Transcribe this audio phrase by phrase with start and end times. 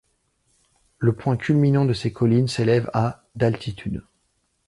[0.97, 4.03] Le point culminant de ces collines s'élève à d'altitude.